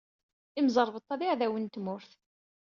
[0.59, 2.11] Imẓeṛbeṭṭa d iɛdawen n tmurt.